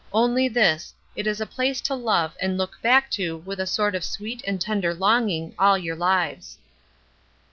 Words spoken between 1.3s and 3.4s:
a place to love and look back to